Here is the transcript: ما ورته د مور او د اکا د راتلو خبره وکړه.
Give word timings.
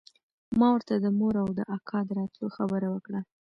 ما 0.59 0.67
ورته 0.75 0.93
د 0.95 1.05
مور 1.19 1.33
او 1.43 1.49
د 1.57 1.59
اکا 1.75 1.99
د 2.07 2.09
راتلو 2.19 2.47
خبره 2.57 2.87
وکړه. 2.91 3.19